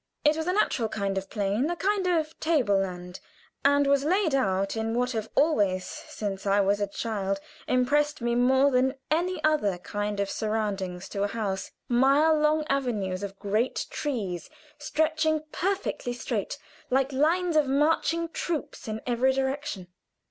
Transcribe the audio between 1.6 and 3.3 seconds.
a kind of table land,